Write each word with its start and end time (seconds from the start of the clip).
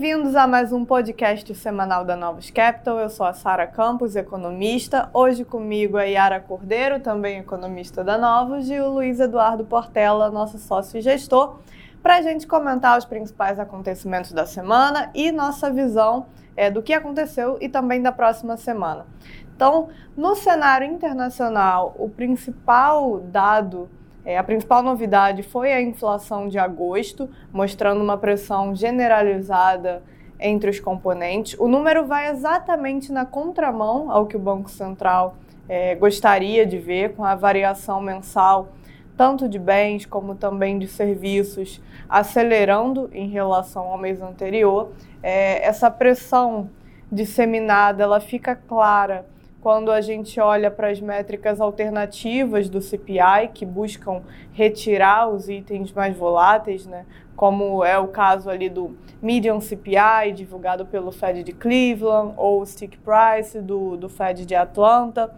Bem-vindos 0.00 0.36
a 0.36 0.46
mais 0.46 0.72
um 0.72 0.84
podcast 0.84 1.52
semanal 1.56 2.04
da 2.04 2.14
Novos 2.14 2.52
Capital. 2.52 3.00
Eu 3.00 3.10
sou 3.10 3.26
a 3.26 3.32
Sara 3.32 3.66
Campos, 3.66 4.14
economista. 4.14 5.10
Hoje 5.12 5.44
comigo 5.44 5.96
a 5.96 6.04
Yara 6.04 6.38
Cordeiro, 6.38 7.00
também 7.00 7.38
economista 7.38 8.04
da 8.04 8.16
Novos, 8.16 8.70
e 8.70 8.78
o 8.78 8.90
Luiz 8.90 9.18
Eduardo 9.18 9.64
Portela, 9.64 10.30
nosso 10.30 10.56
sócio 10.56 10.98
e 10.98 11.00
gestor, 11.00 11.58
para 12.00 12.18
a 12.18 12.22
gente 12.22 12.46
comentar 12.46 12.96
os 12.96 13.04
principais 13.06 13.58
acontecimentos 13.58 14.30
da 14.30 14.46
semana 14.46 15.10
e 15.16 15.32
nossa 15.32 15.68
visão 15.68 16.26
é, 16.56 16.70
do 16.70 16.80
que 16.80 16.92
aconteceu 16.92 17.58
e 17.60 17.68
também 17.68 18.00
da 18.00 18.12
próxima 18.12 18.56
semana. 18.56 19.04
Então, 19.52 19.88
no 20.16 20.36
cenário 20.36 20.86
internacional, 20.86 21.96
o 21.98 22.08
principal 22.08 23.18
dado 23.18 23.90
é, 24.28 24.36
a 24.36 24.42
principal 24.44 24.82
novidade 24.82 25.42
foi 25.42 25.72
a 25.72 25.80
inflação 25.80 26.50
de 26.50 26.58
agosto, 26.58 27.30
mostrando 27.50 28.02
uma 28.02 28.18
pressão 28.18 28.76
generalizada 28.76 30.02
entre 30.38 30.68
os 30.68 30.78
componentes. 30.78 31.58
O 31.58 31.66
número 31.66 32.04
vai 32.04 32.28
exatamente 32.28 33.10
na 33.10 33.24
contramão 33.24 34.10
ao 34.10 34.26
que 34.26 34.36
o 34.36 34.38
Banco 34.38 34.68
Central 34.68 35.36
é, 35.66 35.94
gostaria 35.94 36.66
de 36.66 36.76
ver, 36.76 37.14
com 37.14 37.24
a 37.24 37.34
variação 37.34 38.02
mensal 38.02 38.68
tanto 39.16 39.48
de 39.48 39.58
bens 39.58 40.04
como 40.04 40.34
também 40.34 40.78
de 40.78 40.86
serviços 40.86 41.80
acelerando 42.06 43.08
em 43.14 43.30
relação 43.30 43.86
ao 43.86 43.96
mês 43.96 44.20
anterior. 44.20 44.92
É, 45.22 45.66
essa 45.66 45.90
pressão 45.90 46.68
disseminada 47.10 48.02
ela 48.02 48.20
fica 48.20 48.54
clara 48.54 49.24
quando 49.60 49.90
a 49.90 50.00
gente 50.00 50.40
olha 50.40 50.70
para 50.70 50.88
as 50.88 51.00
métricas 51.00 51.60
alternativas 51.60 52.68
do 52.68 52.80
CPI, 52.80 53.50
que 53.52 53.66
buscam 53.66 54.22
retirar 54.52 55.28
os 55.28 55.48
itens 55.48 55.92
mais 55.92 56.16
voláteis, 56.16 56.86
né? 56.86 57.04
como 57.38 57.84
é 57.84 57.96
o 57.96 58.08
caso 58.08 58.50
ali 58.50 58.68
do 58.68 58.96
Median 59.22 59.60
CPI, 59.60 60.32
divulgado 60.34 60.84
pelo 60.84 61.12
Fed 61.12 61.44
de 61.44 61.52
Cleveland, 61.52 62.34
ou 62.36 62.60
o 62.60 62.66
Stick 62.66 62.98
Price 62.98 63.60
do, 63.60 63.96
do 63.96 64.08
Fed 64.08 64.44
de 64.44 64.56
Atlanta. 64.56 65.32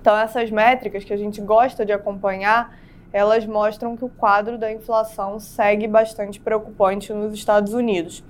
Então, 0.00 0.16
essas 0.18 0.50
métricas 0.50 1.04
que 1.04 1.12
a 1.12 1.16
gente 1.16 1.40
gosta 1.40 1.86
de 1.86 1.92
acompanhar, 1.92 2.76
elas 3.12 3.46
mostram 3.46 3.96
que 3.96 4.04
o 4.04 4.08
quadro 4.08 4.58
da 4.58 4.72
inflação 4.72 5.38
segue 5.38 5.86
bastante 5.86 6.40
preocupante 6.40 7.12
nos 7.12 7.32
Estados 7.32 7.72
Unidos. 7.72 8.24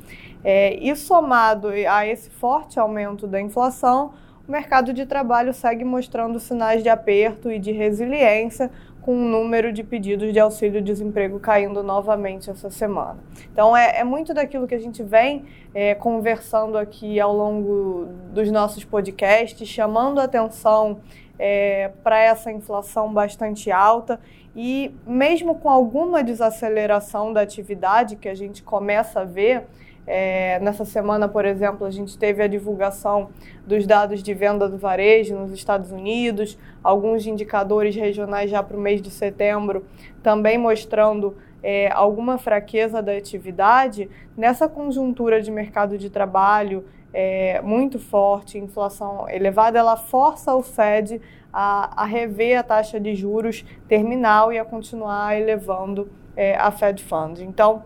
É, 0.45 0.75
e 0.75 0.95
somado 0.95 1.69
a 1.69 2.07
esse 2.07 2.29
forte 2.29 2.79
aumento 2.79 3.27
da 3.27 3.41
inflação, 3.41 4.13
o 4.49 4.51
mercado 4.51 4.95
de 4.95 5.05
trabalho 5.05 5.53
segue 5.53 5.85
mostrando 5.85 6.41
sinais 6.41 6.83
de 6.83 6.89
aperto 6.89 7.53
e 7.53 7.59
de 7.59 7.71
resiliência, 7.71 8.71
com 9.03 9.13
o 9.13 9.29
número 9.29 9.71
de 9.71 9.85
pedidos 9.85 10.33
de 10.33 10.41
auxílio-desemprego 10.41 11.39
caindo 11.39 11.83
novamente 11.83 12.51
essa 12.51 12.71
semana. 12.71 13.19
Então, 13.53 13.77
é, 13.77 13.99
é, 13.99 14.05
muito 14.05 14.33
daquilo 14.33 14.67
que 14.67 14.75
a 14.75 14.79
gente 14.79 15.03
vem 15.03 15.45
é, 15.75 15.95
conversando 15.95 16.79
aqui 16.79 17.21
ao 17.21 17.35
longo 17.37 18.09
dos 18.33 18.51
nossos 18.51 18.85
podcasts, 18.85 19.69
chamando 19.69 20.19
atenção 20.19 21.01
é, 21.39 21.91
para 22.03 22.19
essa 22.19 22.51
inflação 22.51 23.13
bastante 23.13 23.71
alta 23.71 24.19
e, 24.57 24.95
mesmo 25.07 25.57
com 25.57 25.69
alguma 25.69 26.25
desaceleração 26.25 27.35
da 27.35 27.43
atividade 27.43 28.17
que 28.17 28.29
a 28.29 28.35
gente 28.35 28.63
começa 28.63 29.21
a 29.21 29.25
ver, 29.25 29.67
é, 30.11 30.59
nessa 30.61 30.87
semana, 30.87 31.29
por 31.29 31.45
exemplo, 31.45 31.87
a 31.87 31.91
gente 31.91 32.17
teve 32.17 32.43
a 32.43 32.47
divulgação 32.47 33.29
dos 33.67 33.87
dados 33.87 34.23
de 34.23 34.33
venda 34.33 34.67
do 34.67 34.79
varejo 34.79 35.37
nos 35.37 35.53
Estados 35.53 35.93
Unidos, 35.93 36.59
alguns 36.83 37.27
indicadores 37.27 37.95
regionais 37.95 38.51
já 38.51 38.63
para 38.63 38.75
o 38.75 38.81
mês 38.81 39.03
de 39.03 39.11
setembro, 39.11 39.85
também 40.23 40.57
mostrando 40.57 41.37
é, 41.63 41.91
alguma 41.93 42.39
fraqueza 42.39 43.03
da 43.03 43.13
atividade. 43.13 44.09
Nessa 44.35 44.67
conjuntura 44.67 45.43
de 45.43 45.51
mercado 45.51 45.99
de 45.99 46.09
trabalho 46.09 46.87
é, 47.13 47.61
muito 47.61 47.99
forte, 47.99 48.57
inflação 48.57 49.29
elevada, 49.29 49.79
ela 49.79 49.97
força 49.97 50.55
o 50.55 50.63
Fed 50.63 51.21
a, 51.53 52.03
a, 52.03 52.07
rever 52.07 52.59
a 52.59 52.63
taxa 52.63 52.99
de 52.99 53.15
juros 53.15 53.63
terminal 53.87 54.51
e 54.53 54.59
a 54.59 54.65
continuar 54.65 55.39
elevando 55.39 56.11
é, 56.35 56.57
a 56.57 56.71
Fed 56.71 57.05
Fund. 57.05 57.43
Então, 57.43 57.83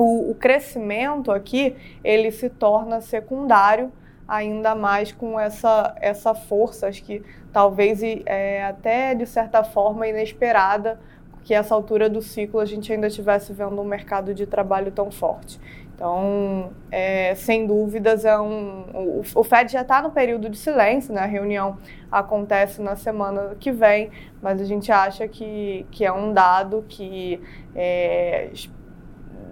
o, 0.00 0.30
o 0.30 0.34
crescimento 0.34 1.30
aqui 1.30 1.76
ele 2.02 2.30
se 2.30 2.48
torna 2.48 3.00
secundário 3.02 3.92
ainda 4.26 4.74
mais 4.74 5.12
com 5.12 5.38
essa, 5.38 5.94
essa 6.00 6.34
força, 6.34 6.86
acho 6.86 7.02
que 7.02 7.22
talvez 7.52 8.00
é, 8.02 8.64
até 8.64 9.14
de 9.14 9.26
certa 9.26 9.62
forma 9.64 10.06
inesperada, 10.06 10.98
que 11.42 11.52
essa 11.52 11.74
altura 11.74 12.08
do 12.08 12.22
ciclo 12.22 12.60
a 12.60 12.64
gente 12.64 12.92
ainda 12.92 13.08
estivesse 13.08 13.52
vendo 13.52 13.80
um 13.80 13.84
mercado 13.84 14.32
de 14.32 14.46
trabalho 14.46 14.92
tão 14.92 15.10
forte. 15.10 15.60
Então, 15.94 16.70
é, 16.90 17.34
sem 17.34 17.66
dúvidas, 17.66 18.24
é 18.24 18.38
um, 18.40 18.84
o, 18.94 19.22
o 19.34 19.44
Fed 19.44 19.70
já 19.70 19.82
está 19.82 20.00
no 20.00 20.10
período 20.10 20.48
de 20.48 20.56
silêncio, 20.56 21.12
né? 21.12 21.20
a 21.20 21.26
reunião 21.26 21.76
acontece 22.10 22.80
na 22.80 22.96
semana 22.96 23.54
que 23.58 23.70
vem, 23.70 24.10
mas 24.40 24.60
a 24.60 24.64
gente 24.64 24.90
acha 24.90 25.28
que, 25.28 25.84
que 25.90 26.04
é 26.04 26.12
um 26.12 26.32
dado 26.32 26.84
que 26.88 27.38
é, 27.74 28.48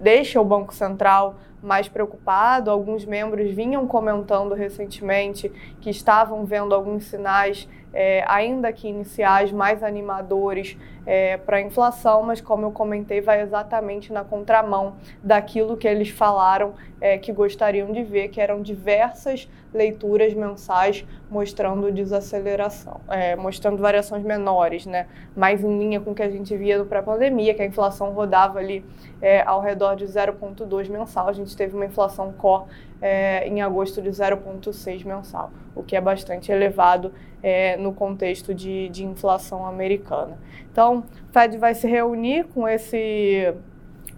deixa 0.01 0.39
o 0.39 0.45
Banco 0.45 0.73
Central 0.73 1.35
mais 1.61 1.87
preocupado. 1.87 2.71
Alguns 2.71 3.05
membros 3.05 3.51
vinham 3.51 3.87
comentando 3.87 4.53
recentemente 4.53 5.51
que 5.81 5.89
estavam 5.89 6.45
vendo 6.45 6.73
alguns 6.73 7.05
sinais 7.05 7.67
é, 7.93 8.23
ainda 8.27 8.71
que 8.71 8.87
iniciais, 8.87 9.51
mais 9.51 9.83
animadores 9.83 10.77
é, 11.05 11.37
para 11.37 11.57
a 11.57 11.61
inflação, 11.61 12.21
mas 12.21 12.39
como 12.39 12.65
eu 12.65 12.71
comentei, 12.71 13.21
vai 13.21 13.41
exatamente 13.41 14.13
na 14.13 14.23
contramão 14.23 14.95
daquilo 15.23 15.75
que 15.75 15.87
eles 15.87 16.09
falaram 16.09 16.73
é, 17.01 17.17
que 17.17 17.31
gostariam 17.31 17.91
de 17.91 18.03
ver, 18.03 18.27
que 18.29 18.39
eram 18.39 18.61
diversas 18.61 19.49
leituras 19.73 20.33
mensais 20.33 21.05
mostrando 21.29 21.91
desaceleração, 21.91 22.99
é, 23.07 23.35
mostrando 23.35 23.77
variações 23.81 24.23
menores, 24.23 24.85
né? 24.85 25.07
mais 25.35 25.63
em 25.63 25.79
linha 25.79 25.99
com 25.99 26.11
o 26.11 26.15
que 26.15 26.23
a 26.23 26.29
gente 26.29 26.55
via 26.57 26.77
no 26.77 26.85
pré-pandemia, 26.85 27.53
que 27.53 27.61
a 27.61 27.65
inflação 27.65 28.11
rodava 28.11 28.59
ali 28.59 28.83
é, 29.21 29.41
ao 29.41 29.61
redor 29.61 29.95
de 29.95 30.05
0,2 30.05 30.89
mensal. 30.89 31.27
A 31.27 31.33
gente 31.33 31.48
teve 31.55 31.75
uma 31.75 31.85
inflação 31.85 32.31
core 32.33 32.65
é, 33.01 33.47
em 33.47 33.61
agosto 33.61 34.01
de 34.01 34.09
0,6 34.09 35.05
mensal, 35.05 35.51
o 35.75 35.83
que 35.83 35.95
é 35.95 36.01
bastante 36.01 36.51
elevado 36.51 37.13
é, 37.41 37.77
no 37.77 37.93
contexto 37.93 38.53
de, 38.53 38.89
de 38.89 39.05
inflação 39.05 39.65
americana. 39.65 40.37
Então, 40.71 40.99
o 40.99 41.33
Fed 41.33 41.57
vai 41.57 41.73
se 41.73 41.87
reunir 41.87 42.45
com 42.45 42.67
esse 42.67 43.53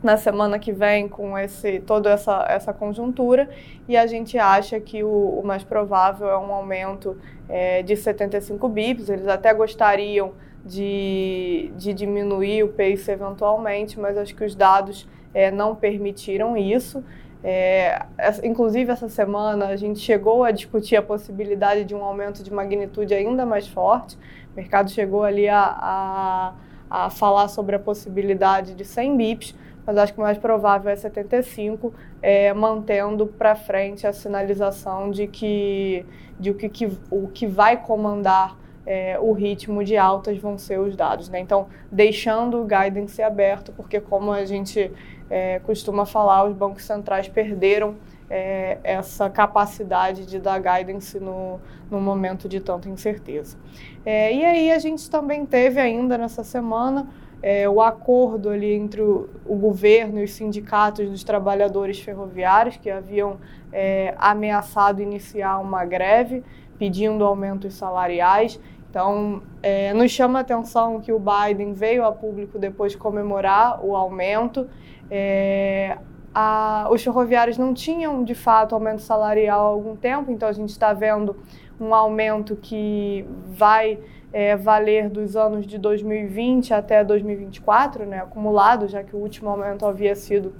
na 0.03 0.17
semana 0.17 0.57
que 0.57 0.71
vem 0.71 1.07
com 1.07 1.37
esse 1.37 1.79
toda 1.81 2.09
essa, 2.09 2.45
essa 2.49 2.73
conjuntura 2.73 3.47
e 3.87 3.95
a 3.95 4.07
gente 4.07 4.35
acha 4.37 4.79
que 4.79 5.03
o, 5.03 5.39
o 5.39 5.45
mais 5.45 5.63
provável 5.63 6.27
é 6.27 6.37
um 6.37 6.51
aumento 6.51 7.15
é, 7.47 7.83
de 7.83 7.95
75 7.95 8.67
bips. 8.67 9.09
Eles 9.09 9.27
até 9.27 9.53
gostariam 9.53 10.33
de, 10.65 11.71
de 11.75 11.93
diminuir 11.93 12.63
o 12.63 12.69
pace 12.69 13.11
eventualmente, 13.11 13.99
mas 13.99 14.17
acho 14.17 14.35
que 14.35 14.43
os 14.43 14.55
dados 14.55 15.07
é, 15.33 15.51
não 15.51 15.75
permitiram 15.75 16.55
isso. 16.57 17.03
É, 17.43 18.05
inclusive, 18.43 18.91
essa 18.91 19.09
semana 19.09 19.67
a 19.67 19.75
gente 19.75 19.99
chegou 19.99 20.43
a 20.43 20.51
discutir 20.51 20.95
a 20.95 21.01
possibilidade 21.01 21.83
de 21.83 21.95
um 21.95 22.03
aumento 22.03 22.43
de 22.43 22.53
magnitude 22.53 23.13
ainda 23.13 23.45
mais 23.45 23.67
forte. 23.67 24.15
O 24.53 24.55
mercado 24.55 24.91
chegou 24.91 25.23
ali 25.23 25.49
a, 25.49 25.63
a, 25.63 26.53
a 26.89 27.09
falar 27.09 27.47
sobre 27.47 27.75
a 27.75 27.79
possibilidade 27.79 28.75
de 28.75 28.85
100 28.85 29.17
bips, 29.17 29.55
mas 29.85 29.97
acho 29.97 30.13
que 30.13 30.19
o 30.19 30.23
mais 30.23 30.37
provável 30.37 30.91
é 30.91 30.95
75, 30.95 31.91
é, 32.21 32.53
mantendo 32.53 33.25
para 33.25 33.55
frente 33.55 34.05
a 34.05 34.13
sinalização 34.13 35.09
de 35.09 35.25
que, 35.25 36.05
de 36.39 36.51
o, 36.51 36.53
que, 36.53 36.69
que, 36.69 36.91
o 37.09 37.27
que 37.27 37.47
vai 37.47 37.77
comandar 37.77 38.55
é, 38.85 39.17
o 39.19 39.31
ritmo 39.31 39.83
de 39.83 39.97
altas 39.97 40.37
vão 40.37 40.57
ser 40.57 40.79
os 40.79 40.95
dados. 40.95 41.29
Né? 41.29 41.39
Então, 41.39 41.67
deixando 41.91 42.61
o 42.61 42.65
guidance 42.65 43.21
aberto, 43.21 43.71
porque 43.71 43.99
como 43.99 44.31
a 44.31 44.45
gente 44.45 44.91
é, 45.31 45.59
costuma 45.59 46.05
falar, 46.05 46.43
os 46.43 46.53
bancos 46.53 46.83
centrais 46.83 47.29
perderam 47.29 47.95
é, 48.29 48.77
essa 48.83 49.29
capacidade 49.29 50.25
de 50.25 50.39
dar 50.39 50.59
guidance 50.59 51.17
no, 51.21 51.57
no 51.89 52.01
momento 52.01 52.49
de 52.49 52.59
tanta 52.59 52.89
incerteza. 52.89 53.57
É, 54.05 54.33
e 54.33 54.43
aí 54.43 54.71
a 54.71 54.77
gente 54.77 55.09
também 55.09 55.45
teve 55.45 55.79
ainda 55.79 56.17
nessa 56.17 56.43
semana 56.43 57.07
é, 57.41 57.67
o 57.67 57.81
acordo 57.81 58.49
ali 58.49 58.73
entre 58.73 59.01
o, 59.01 59.29
o, 59.45 59.55
governo 59.55 60.19
e 60.19 60.25
os 60.25 60.33
sindicatos 60.33 61.09
dos 61.09 61.23
trabalhadores 61.23 61.99
ferroviários 61.99 62.75
que 62.75 62.89
haviam 62.89 63.37
é, 63.71 64.13
ameaçado 64.17 65.01
iniciar 65.01 65.59
uma 65.59 65.85
greve 65.85 66.43
pedindo 66.77 67.23
aumentos 67.23 67.73
salariais. 67.73 68.59
Então, 68.91 69.41
é, 69.63 69.93
nos 69.93 70.11
chama 70.11 70.39
a 70.39 70.41
atenção 70.41 70.99
que 70.99 71.13
o 71.13 71.17
Biden 71.17 71.71
veio 71.71 72.03
a 72.03 72.11
público 72.11 72.59
depois 72.59 72.91
de 72.91 72.97
comemorar 72.97 73.79
o 73.81 73.95
aumento. 73.95 74.67
É, 75.09 75.97
a, 76.35 76.89
os 76.91 77.01
ferroviários 77.01 77.57
não 77.57 77.73
tinham, 77.73 78.21
de 78.21 78.35
fato, 78.35 78.75
aumento 78.75 79.01
salarial 79.01 79.61
há 79.61 79.69
algum 79.69 79.95
tempo, 79.95 80.29
então 80.29 80.49
a 80.49 80.51
gente 80.51 80.71
está 80.71 80.91
vendo 80.91 81.37
um 81.79 81.95
aumento 81.95 82.57
que 82.57 83.25
vai 83.47 83.97
é, 84.33 84.57
valer 84.57 85.09
dos 85.09 85.37
anos 85.37 85.65
de 85.65 85.77
2020 85.77 86.73
até 86.73 87.01
2024, 87.01 88.05
né, 88.05 88.19
acumulado, 88.19 88.89
já 88.89 89.01
que 89.01 89.15
o 89.15 89.19
último 89.19 89.49
aumento 89.49 89.85
havia 89.85 90.15
sido 90.15 90.53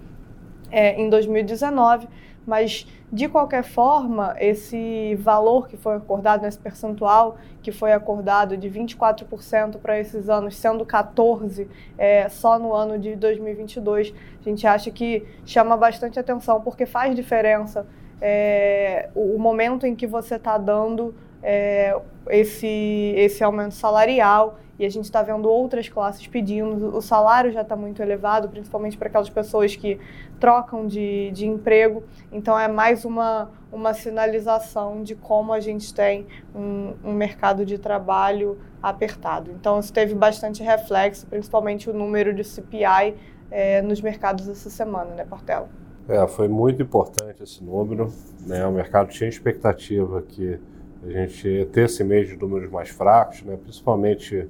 é, 0.71 0.99
em 0.99 1.09
2019, 1.09 2.07
mas 2.45 2.87
de 3.11 3.27
qualquer 3.27 3.63
forma, 3.63 4.35
esse 4.39 5.15
valor 5.15 5.67
que 5.67 5.75
foi 5.75 5.95
acordado, 5.95 6.43
nesse 6.43 6.57
percentual 6.57 7.37
que 7.61 7.71
foi 7.71 7.91
acordado 7.91 8.55
de 8.55 8.69
24% 8.69 9.77
para 9.79 9.99
esses 9.99 10.29
anos, 10.29 10.55
sendo 10.55 10.85
14% 10.85 11.67
é, 11.97 12.29
só 12.29 12.57
no 12.57 12.73
ano 12.73 12.97
de 12.97 13.15
2022, 13.15 14.13
a 14.39 14.43
gente 14.49 14.65
acha 14.65 14.89
que 14.89 15.27
chama 15.45 15.75
bastante 15.75 16.17
atenção, 16.17 16.61
porque 16.61 16.85
faz 16.85 17.13
diferença 17.13 17.85
é, 18.21 19.09
o, 19.15 19.37
momento 19.37 19.85
em 19.85 19.95
que 19.95 20.05
você 20.05 20.35
está 20.35 20.57
dando 20.57 21.13
é, 21.43 21.99
esse, 22.29 23.13
esse 23.17 23.43
aumento 23.43 23.73
salarial 23.73 24.59
e 24.81 24.85
a 24.85 24.89
gente 24.89 25.05
está 25.05 25.21
vendo 25.21 25.47
outras 25.47 25.87
classes 25.87 26.25
pedindo. 26.25 26.95
O 26.95 27.01
salário 27.03 27.51
já 27.51 27.61
está 27.61 27.75
muito 27.75 28.01
elevado, 28.01 28.49
principalmente 28.49 28.97
para 28.97 29.09
aquelas 29.09 29.29
pessoas 29.29 29.75
que 29.75 29.99
trocam 30.39 30.87
de, 30.87 31.29
de 31.31 31.45
emprego. 31.45 32.03
Então, 32.31 32.57
é 32.57 32.67
mais 32.67 33.05
uma, 33.05 33.51
uma 33.71 33.93
sinalização 33.93 35.03
de 35.03 35.13
como 35.13 35.53
a 35.53 35.59
gente 35.59 35.93
tem 35.93 36.25
um, 36.55 36.95
um 37.03 37.13
mercado 37.13 37.63
de 37.63 37.77
trabalho 37.77 38.57
apertado. 38.81 39.51
Então, 39.51 39.79
isso 39.79 39.93
teve 39.93 40.15
bastante 40.15 40.63
reflexo, 40.63 41.27
principalmente 41.27 41.87
o 41.87 41.93
número 41.93 42.33
de 42.33 42.43
CPI 42.43 43.15
é, 43.51 43.83
nos 43.83 44.01
mercados 44.01 44.49
essa 44.49 44.71
semana, 44.71 45.13
né, 45.13 45.25
Portela? 45.25 45.69
É, 46.09 46.27
foi 46.27 46.47
muito 46.47 46.81
importante 46.81 47.43
esse 47.43 47.63
número. 47.63 48.11
Né? 48.47 48.65
O 48.65 48.71
mercado 48.71 49.09
tinha 49.09 49.29
expectativa 49.29 50.23
que 50.23 50.59
a 51.03 51.09
gente 51.09 51.67
ter 51.71 51.85
esse 51.85 52.03
mês 52.03 52.27
de 52.27 52.37
números 52.37 52.69
mais 52.69 52.89
fracos, 52.89 53.41
né? 53.43 53.57
principalmente 53.61 54.47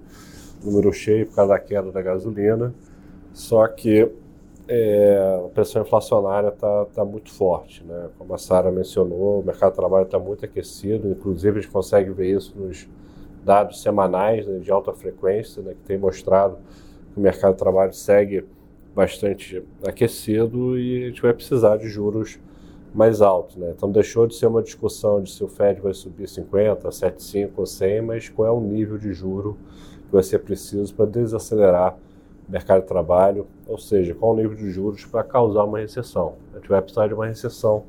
número 0.63 0.91
cheio 0.91 1.25
por 1.27 1.35
causa 1.35 1.53
da 1.53 1.59
queda 1.59 1.91
da 1.91 2.01
gasolina. 2.01 2.73
Só 3.33 3.67
que 3.67 4.11
é, 4.67 5.41
a 5.45 5.49
pressão 5.49 5.81
inflacionária 5.81 6.49
está 6.49 6.85
tá 6.85 7.05
muito 7.05 7.31
forte. 7.31 7.83
Né? 7.83 8.09
Como 8.17 8.33
a 8.33 8.37
Sara 8.37 8.71
mencionou, 8.71 9.39
o 9.39 9.43
mercado 9.43 9.71
de 9.71 9.77
trabalho 9.77 10.05
está 10.05 10.19
muito 10.19 10.45
aquecido, 10.45 11.09
inclusive 11.09 11.59
a 11.59 11.61
gente 11.61 11.71
consegue 11.71 12.11
ver 12.11 12.37
isso 12.37 12.53
nos 12.57 12.87
dados 13.43 13.81
semanais 13.81 14.45
né, 14.45 14.59
de 14.59 14.71
alta 14.71 14.93
frequência, 14.93 15.63
né, 15.63 15.73
que 15.73 15.87
tem 15.87 15.97
mostrado 15.97 16.57
que 17.13 17.19
o 17.19 17.21
mercado 17.21 17.53
de 17.53 17.59
trabalho 17.59 17.93
segue 17.93 18.45
bastante 18.95 19.63
aquecido 19.85 20.77
e 20.77 21.03
a 21.03 21.07
gente 21.07 21.21
vai 21.21 21.33
precisar 21.33 21.77
de 21.77 21.87
juros 21.87 22.39
mais 22.93 23.21
altos. 23.21 23.55
Né? 23.55 23.73
Então 23.75 23.91
deixou 23.91 24.27
de 24.27 24.35
ser 24.35 24.47
uma 24.47 24.61
discussão 24.61 25.21
de 25.21 25.31
se 25.31 25.43
o 25.43 25.47
Fed 25.47 25.81
vai 25.81 25.93
subir 25.93 26.27
50, 26.27 26.91
75 26.91 27.53
ou 27.61 27.65
100, 27.65 28.01
mas 28.01 28.29
qual 28.29 28.47
é 28.47 28.51
o 28.51 28.59
nível 28.59 28.97
de 28.97 29.13
juro 29.13 29.57
que 30.05 30.11
vai 30.11 30.23
ser 30.23 30.39
preciso 30.39 30.93
para 30.93 31.05
desacelerar 31.05 31.95
o 32.47 32.51
mercado 32.51 32.81
de 32.81 32.87
trabalho, 32.87 33.47
ou 33.65 33.77
seja, 33.77 34.13
qual 34.13 34.33
o 34.33 34.35
nível 34.35 34.55
de 34.55 34.69
juros 34.69 35.05
para 35.05 35.23
causar 35.23 35.63
uma 35.63 35.79
recessão. 35.79 36.33
A 36.53 36.57
gente 36.57 36.67
vai 36.67 36.81
precisar 36.81 37.07
de 37.07 37.13
uma 37.13 37.25
recessão 37.25 37.83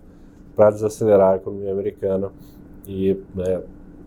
para 0.54 0.70
desacelerar 0.70 1.32
a 1.32 1.36
economia 1.36 1.72
americana 1.72 2.30
e 2.86 3.18
né, 3.34 3.62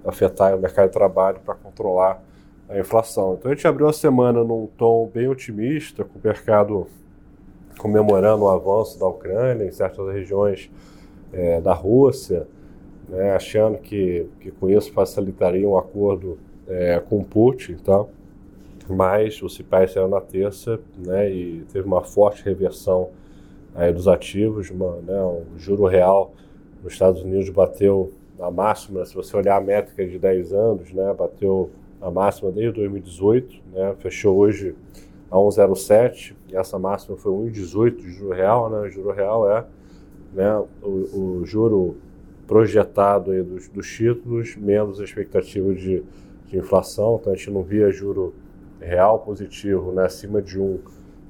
afetar 0.06 0.56
o 0.56 0.60
mercado 0.60 0.88
de 0.88 0.94
trabalho 0.94 1.40
para 1.44 1.56
controlar 1.56 2.24
a 2.70 2.80
inflação. 2.80 3.36
Então 3.38 3.52
a 3.52 3.56
gente 3.56 3.68
abriu 3.68 3.88
a 3.88 3.94
semana 3.94 4.44
num 4.44 4.68
tom 4.78 5.10
bem 5.14 5.28
otimista, 5.28 6.04
com 6.04 6.18
o 6.18 6.22
mercado 6.24 6.88
comemorando 7.78 8.44
o 8.44 8.50
avanço 8.50 9.00
da 9.00 9.08
Ucrânia 9.08 9.66
em 9.66 9.72
certas 9.72 10.08
regiões 10.14 10.70
é, 11.34 11.60
da 11.62 11.74
Rússia, 11.74 12.48
né, 13.08 13.34
achando 13.34 13.78
que, 13.78 14.28
que 14.40 14.52
com 14.52 14.70
isso 14.70 14.92
facilitaria 14.92 15.68
um 15.68 15.78
acordo 15.78 16.38
é, 16.68 17.00
com 17.00 17.24
Putin, 17.24 17.76
tá? 17.76 18.06
mas 18.90 19.42
o 19.42 19.50
CPI 19.50 19.88
saiu 19.88 20.08
na 20.08 20.22
terça 20.22 20.80
né, 20.98 21.30
e 21.32 21.66
teve 21.72 21.88
uma 21.88 22.04
forte 22.04 22.44
reversão 22.44 23.10
aí 23.74 23.92
dos 23.92 24.08
ativos, 24.08 24.70
uma, 24.70 24.98
né, 24.98 25.22
o 25.22 25.44
juro 25.58 25.86
real 25.86 26.34
nos 26.84 26.94
Estados 26.94 27.22
Unidos 27.22 27.50
bateu 27.50 28.12
a 28.40 28.52
máxima, 28.52 29.06
se 29.06 29.16
você 29.16 29.36
olhar 29.36 29.58
a 29.58 29.62
métrica 29.62 30.06
de 30.06 30.20
10 30.20 30.54
anos, 30.54 30.92
né, 30.92 31.14
bateu 31.14 31.70
a 32.02 32.12
máxima 32.12 32.52
desde 32.52 32.74
2018, 32.74 33.56
né, 33.74 33.96
fechou 34.00 34.38
hoje 34.38 34.76
a 35.30 35.36
1,07 35.38 36.36
e 36.50 36.56
essa 36.56 36.78
máxima 36.78 37.18
foi 37.18 37.32
1,18 37.32 37.96
de 37.98 38.12
juro 38.12 38.34
real, 38.34 38.70
né, 38.70 38.80
o 38.80 38.90
juro 38.90 39.12
real 39.12 39.50
é 39.50 39.66
né, 40.34 40.64
o, 40.82 41.40
o 41.40 41.46
juro 41.46 41.98
projetado 42.48 43.32
dos, 43.44 43.68
dos 43.68 43.88
títulos 43.88 44.56
menos 44.56 45.00
a 45.00 45.04
expectativa 45.04 45.74
de, 45.74 46.04
de, 46.48 46.58
inflação, 46.58 47.18
então 47.20 47.34
a 47.34 47.36
gente 47.36 47.50
não 47.50 47.64
via 47.64 47.92
juro 47.92 48.34
real 48.80 49.20
positivo 49.20 49.92
né, 49.92 50.06
acima 50.06 50.42
de 50.42 50.60
1 50.60 50.80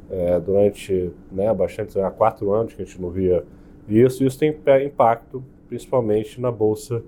é, 0.10 0.40
durante 0.40 1.12
né, 1.32 1.54
bastante, 1.54 2.00
há 2.00 2.12
quatro 2.12 2.54
anos 2.54 2.74
que 2.74 2.82
a 2.82 2.86
gente 2.86 3.02
não 3.02 3.10
via 3.10 3.44
isso, 3.88 4.24
isso 4.24 4.40
tem 4.40 4.56
impacto 4.86 5.44
principalmente 5.68 6.42
na 6.42 6.52
bolsa 6.52 7.04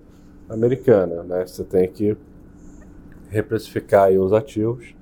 americana, 0.49 1.23
né? 1.23 1.45
Você 1.45 1.63
tem 1.63 1.87
que 1.87 2.15
reprecificar 3.29 4.11
os 4.11 4.31
ativos. 4.31 4.95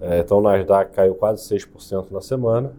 É, 0.00 0.20
então, 0.20 0.38
o 0.38 0.42
Nasdaq 0.42 0.92
caiu 0.92 1.14
quase 1.14 1.42
6% 1.54 2.10
na 2.10 2.20
semana. 2.20 2.72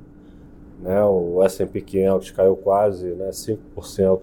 Né? 0.79 1.03
O 1.03 1.43
S&P 1.43 1.81
500 1.81 2.31
caiu 2.31 2.55
quase 2.55 3.07
né, 3.11 3.29
5% 3.29 4.21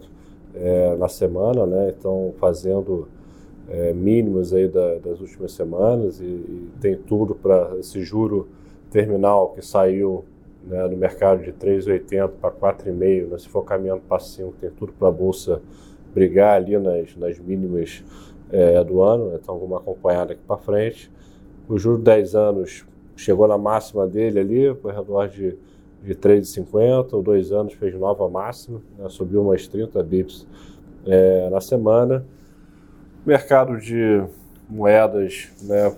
é, 0.55 0.97
na 0.97 1.09
semana. 1.09 1.67
Né? 1.67 1.95
Então, 1.99 2.35
fazendo 2.39 3.09
é, 3.69 3.93
mínimos 3.93 4.53
aí 4.53 4.69
da, 4.69 4.99
das 4.99 5.21
últimas 5.21 5.53
semanas. 5.53 6.21
E, 6.21 6.25
e 6.25 6.71
tem 6.81 6.97
tudo 6.97 7.35
para 7.35 7.77
esse 7.79 8.03
juro 8.03 8.49
terminal 8.91 9.51
que 9.51 9.63
saiu 9.63 10.25
né, 10.65 10.87
no 10.87 10.97
mercado 10.97 11.43
de 11.43 11.53
3,80 11.53 12.29
para 12.41 12.51
4,5, 12.51 13.29
né, 13.29 13.39
se 13.39 13.49
for 13.49 13.63
caminhando 13.63 14.03
para 14.09 14.19
5, 14.19 14.55
tem 14.61 14.71
tudo 14.71 14.93
para 14.93 15.09
a 15.09 15.11
Bolsa 15.11 15.61
brigar 16.15 16.57
ali 16.57 16.79
nas, 16.79 17.17
nas 17.17 17.39
mínimas 17.39 18.05
é, 18.51 18.85
do 18.85 19.03
ano, 19.03 19.31
né? 19.31 19.39
então 19.43 19.59
vamos 19.59 19.79
acompanhar 19.79 20.27
daqui 20.27 20.43
para 20.47 20.59
frente. 20.59 21.11
O 21.69 21.79
juro 21.79 21.99
de 21.99 22.05
10 22.05 22.35
anos 22.35 22.85
chegou 23.17 23.47
na 23.47 23.57
máxima 23.57 24.07
dele 24.07 24.41
ali, 24.41 24.75
foi 24.77 24.91
ao 24.93 24.99
redor 24.99 25.29
de, 25.29 25.57
de 26.03 26.15
3,50, 26.15 27.15
o 27.15 27.23
2 27.23 27.53
anos 27.53 27.75
fez 27.75 27.95
nova 27.95 28.29
máxima, 28.29 28.81
né? 28.99 29.09
subiu 29.09 29.43
umas 29.43 29.67
30 29.67 30.03
bips 30.03 30.47
é, 31.07 31.49
na 31.51 31.61
semana. 31.61 32.25
Mercado 33.25 33.79
de 33.79 34.23
moedas, 34.69 35.53
né, 35.63 35.95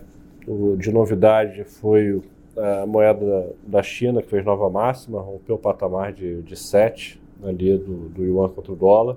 de 0.77 0.93
novidade 0.93 1.65
foi 1.65 2.23
a 2.57 2.87
moeda 2.87 3.53
da 3.67 3.83
China, 3.83 4.21
que 4.21 4.29
fez 4.29 4.45
nova 4.45 4.69
máxima, 4.69 5.21
rompeu 5.21 5.57
o 5.57 5.59
patamar 5.59 6.13
de, 6.13 6.43
de 6.43 6.57
7 6.57 7.21
ali 7.43 7.79
do, 7.79 8.09
do 8.11 8.25
yuan 8.25 8.49
contra 8.49 8.73
o 8.73 8.77
dólar 8.77 9.17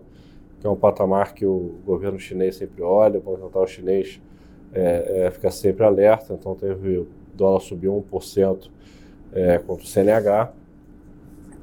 que 0.60 0.66
é 0.66 0.70
um 0.70 0.76
patamar 0.76 1.34
que 1.34 1.46
o 1.46 1.76
governo 1.86 2.20
chinês 2.20 2.56
sempre 2.56 2.82
olha, 2.82 3.20
o 3.20 3.22
Banco 3.22 3.42
Central 3.42 3.68
chinês 3.68 4.22
é, 4.74 5.26
é, 5.26 5.32
fica 5.32 5.50
sempre 5.52 5.86
alerta, 5.86 6.34
então 6.34 6.56
teve 6.56 6.98
o 6.98 7.08
dólar 7.34 7.60
subiu 7.62 8.04
1% 8.12 8.70
é, 9.34 9.58
contra 9.60 9.84
o 9.84 9.88
CNH, 9.88 10.52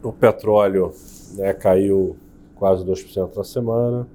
o 0.03 0.13
petróleo 0.13 0.93
né, 1.37 1.53
caiu 1.55 2.17
quase 2.57 2.85
2% 2.85 3.37
na 3.37 3.45
semana, 3.45 4.07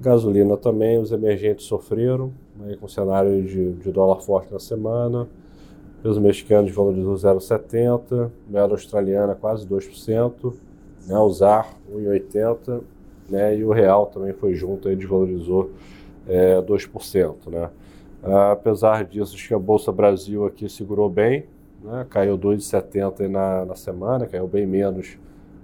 gasolina 0.00 0.56
também, 0.56 0.98
os 0.98 1.12
emergentes 1.12 1.66
sofreram, 1.66 2.32
né, 2.56 2.76
com 2.80 2.88
cenário 2.88 3.42
de, 3.42 3.72
de 3.74 3.92
dólar 3.92 4.20
forte 4.20 4.52
na 4.52 4.58
semana, 4.58 5.28
peso 6.02 6.20
mexicano 6.20 6.66
desvalorizou 6.66 7.14
0,70, 7.14 8.30
moeda 8.48 8.74
australiana 8.74 9.34
quase 9.34 9.66
2%, 9.66 10.52
né, 11.06 11.18
o 11.18 11.30
ZAR 11.30 11.76
1,80 11.92 12.82
né, 13.28 13.56
e 13.56 13.64
o 13.64 13.72
real 13.72 14.06
também 14.06 14.32
foi 14.32 14.54
junto 14.54 14.90
e 14.90 14.96
desvalorizou 14.96 15.70
é, 16.28 16.60
2%. 16.60 17.34
Né. 17.48 17.70
Apesar 18.52 19.04
disso, 19.04 19.34
acho 19.34 19.48
que 19.48 19.54
a 19.54 19.58
Bolsa 19.58 19.92
Brasil 19.92 20.44
aqui 20.46 20.68
segurou 20.68 21.08
bem, 21.08 21.46
né, 21.82 22.06
caiu 22.10 22.36
2,70 22.36 23.28
na, 23.28 23.64
na 23.64 23.74
semana, 23.74 24.26
caiu 24.26 24.48
bem 24.48 24.66
menos 24.66 25.18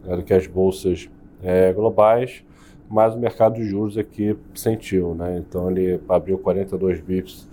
né, 0.05 0.17
do 0.17 0.23
que 0.23 0.33
as 0.33 0.47
bolsas 0.47 1.11
é, 1.43 1.73
globais, 1.73 2.45
mas 2.89 3.15
o 3.15 3.19
mercado 3.19 3.55
de 3.55 3.65
juros 3.65 3.99
aqui 3.99 4.37
sentiu, 4.55 5.15
né, 5.15 5.39
então 5.39 5.71
ele 5.71 6.01
abriu 6.09 6.39
42 6.39 7.01
bips 7.01 7.49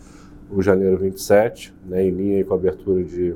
o 0.51 0.61
janeiro 0.61 0.97
27, 0.97 1.73
né, 1.85 2.03
em 2.03 2.11
linha 2.11 2.45
com 2.45 2.53
a 2.53 2.57
abertura 2.57 3.03
de, 3.03 3.35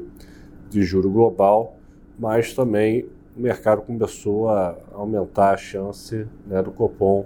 de 0.70 0.84
juro 0.84 1.10
global, 1.10 1.78
mas 2.18 2.54
também 2.54 3.06
o 3.36 3.42
mercado 3.42 3.82
começou 3.82 4.50
a 4.50 4.78
aumentar 4.92 5.54
a 5.54 5.58
chance 5.58 6.28
né, 6.46 6.62
do 6.62 6.72
Copom 6.72 7.26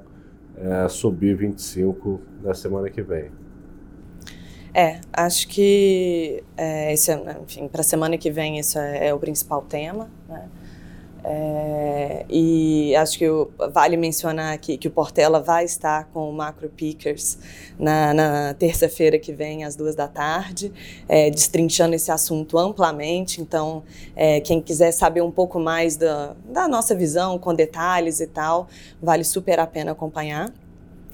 é, 0.56 0.88
subir 0.88 1.36
25 1.36 2.22
na 2.42 2.54
semana 2.54 2.90
que 2.90 3.02
vem. 3.02 3.30
É, 4.78 5.00
acho 5.12 5.48
que 5.48 6.44
é, 6.56 6.94
esse, 6.94 7.10
é, 7.12 7.38
enfim, 7.44 7.68
para 7.68 7.82
a 7.82 7.84
semana 7.84 8.16
que 8.16 8.30
vem 8.30 8.60
isso 8.60 8.78
é, 8.78 9.08
é 9.08 9.14
o 9.14 9.18
principal 9.18 9.64
tema. 9.64 10.08
Né? 10.30 10.48
É, 11.24 12.26
e 12.30 12.96
acho 12.96 13.18
que 13.18 13.26
vale 13.74 13.98
mencionar 13.98 14.54
aqui 14.54 14.78
que 14.78 14.88
o 14.88 14.92
Portela 14.92 15.42
vai 15.42 15.66
estar 15.66 16.06
com 16.14 16.30
o 16.30 16.32
Macro 16.32 16.70
Pickers 16.70 17.40
na, 17.80 18.14
na 18.14 18.54
terça-feira 18.54 19.18
que 19.18 19.34
vem, 19.34 19.64
às 19.64 19.76
duas 19.76 19.96
da 19.96 20.08
tarde, 20.08 20.72
é, 21.10 21.32
destrinchando 21.32 21.96
esse 21.96 22.12
assunto 22.12 22.56
amplamente. 22.60 23.42
Então, 23.42 23.82
é, 24.16 24.40
quem 24.42 24.62
quiser 24.62 24.92
saber 24.92 25.24
um 25.24 25.32
pouco 25.32 25.60
mais 25.60 25.98
da, 25.98 26.36
da 26.46 26.68
nossa 26.68 26.94
visão, 26.94 27.40
com 27.40 27.52
detalhes 27.52 28.20
e 28.20 28.28
tal, 28.28 28.68
vale 29.02 29.24
super 29.24 29.60
a 29.60 29.66
pena 29.66 29.94
acompanhar. 29.94 30.54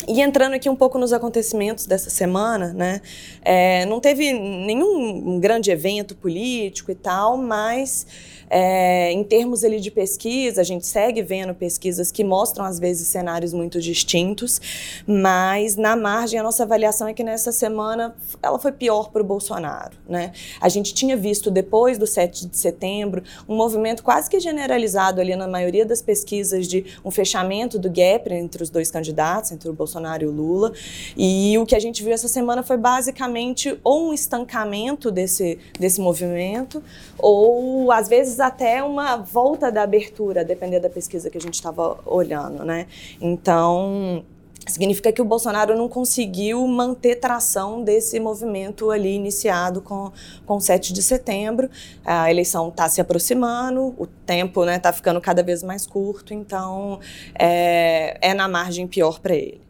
E 0.07 0.21
entrando 0.21 0.53
aqui 0.53 0.69
um 0.69 0.75
pouco 0.75 0.97
nos 0.97 1.13
acontecimentos 1.13 1.85
dessa 1.85 2.09
semana, 2.09 2.73
né? 2.73 3.01
É, 3.41 3.85
não 3.85 3.99
teve 3.99 4.33
nenhum 4.33 5.39
grande 5.39 5.71
evento 5.71 6.15
político 6.15 6.91
e 6.91 6.95
tal, 6.95 7.37
mas 7.37 8.05
é, 8.49 9.11
em 9.11 9.23
termos 9.23 9.63
ali 9.63 9.79
de 9.79 9.91
pesquisa, 9.91 10.61
a 10.61 10.63
gente 10.63 10.85
segue 10.85 11.21
vendo 11.21 11.53
pesquisas 11.53 12.11
que 12.11 12.23
mostram 12.23 12.65
às 12.65 12.79
vezes 12.79 13.07
cenários 13.07 13.53
muito 13.53 13.79
distintos, 13.79 14.61
mas 15.07 15.75
na 15.75 15.95
margem 15.95 16.39
a 16.39 16.43
nossa 16.43 16.63
avaliação 16.63 17.07
é 17.07 17.13
que 17.13 17.23
nessa 17.23 17.51
semana 17.51 18.15
ela 18.41 18.59
foi 18.59 18.71
pior 18.71 19.11
para 19.11 19.21
o 19.21 19.25
Bolsonaro, 19.25 19.97
né? 20.07 20.31
A 20.59 20.69
gente 20.69 20.93
tinha 20.93 21.15
visto 21.15 21.49
depois 21.49 21.97
do 21.97 22.07
7 22.07 22.47
de 22.47 22.57
setembro 22.57 23.23
um 23.47 23.55
movimento 23.55 24.03
quase 24.03 24.29
que 24.29 24.39
generalizado 24.39 25.21
ali 25.21 25.35
na 25.35 25.47
maioria 25.47 25.85
das 25.85 26.01
pesquisas 26.01 26.67
de 26.67 26.85
um 27.03 27.11
fechamento 27.11 27.79
do 27.79 27.89
gap 27.89 28.31
entre 28.31 28.63
os 28.63 28.69
dois 28.69 28.91
candidatos, 28.91 29.51
entre 29.51 29.69
o 29.69 29.73
Bolsonaro 29.73 30.23
e 30.23 30.27
o 30.27 30.31
Lula, 30.31 30.73
e 31.17 31.57
o 31.57 31.65
que 31.65 31.75
a 31.75 31.79
gente 31.79 32.03
viu 32.03 32.13
essa 32.13 32.27
semana 32.27 32.63
foi 32.63 32.77
basicamente 32.77 33.77
ou 33.83 34.09
um 34.09 34.13
estancamento 34.13 35.11
desse 35.11 35.57
desse 35.79 36.01
movimento 36.01 36.83
ou 37.17 37.91
às 37.91 38.07
vezes 38.07 38.32
até 38.39 38.83
uma 38.83 39.17
volta 39.17 39.71
da 39.71 39.83
abertura, 39.83 40.43
depender 40.43 40.79
da 40.79 40.89
pesquisa 40.89 41.29
que 41.29 41.37
a 41.37 41.41
gente 41.41 41.55
estava 41.55 41.99
olhando, 42.05 42.63
né? 42.63 42.87
Então, 43.19 44.23
significa 44.67 45.11
que 45.11 45.21
o 45.21 45.25
Bolsonaro 45.25 45.75
não 45.75 45.89
conseguiu 45.89 46.65
manter 46.67 47.15
tração 47.15 47.83
desse 47.83 48.19
movimento 48.19 48.91
ali 48.91 49.15
iniciado 49.15 49.81
com, 49.81 50.11
com 50.45 50.59
7 50.59 50.93
de 50.93 51.03
setembro. 51.03 51.69
A 52.05 52.29
eleição 52.29 52.69
está 52.69 52.87
se 52.87 53.01
aproximando, 53.01 53.93
o 53.97 54.07
tempo 54.07 54.63
está 54.69 54.89
né, 54.89 54.95
ficando 54.95 55.19
cada 55.19 55.43
vez 55.43 55.63
mais 55.63 55.85
curto, 55.85 56.33
então 56.33 56.99
é, 57.37 58.17
é 58.21 58.33
na 58.33 58.47
margem 58.47 58.87
pior 58.87 59.19
para 59.19 59.35
ele. 59.35 59.61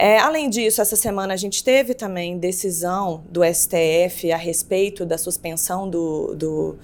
É, 0.00 0.16
além 0.20 0.48
disso, 0.48 0.80
essa 0.80 0.94
semana 0.94 1.34
a 1.34 1.36
gente 1.36 1.64
teve 1.64 1.92
também 1.92 2.38
decisão 2.38 3.24
do 3.28 3.40
STF 3.44 4.30
a 4.30 4.36
respeito 4.36 5.04
da 5.04 5.18
suspensão 5.18 5.90
do, 5.90 6.36
do 6.36 6.78